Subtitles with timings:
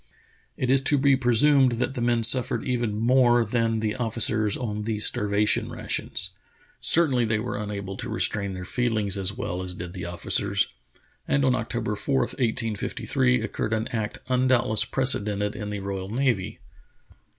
[0.57, 4.81] It is to be presumed that the men suffered even more than the officers on
[4.81, 6.31] these starvation rations.
[6.79, 10.73] Certainly they were unable to restrain their feehngs as w^ell as did the officers,
[11.27, 16.57] and on October 4, 1853, occurred an act doubtless unprecedented in the royal nav}'.